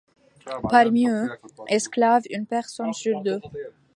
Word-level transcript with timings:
Parmi 0.71 1.07
eux, 1.07 1.29
esclaves, 1.67 2.23
une 2.31 2.47
personne 2.47 2.91
sur 2.91 3.21
deux. 3.21 3.39